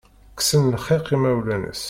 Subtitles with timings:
[0.37, 1.79] Kksen lxiq imawlan-is.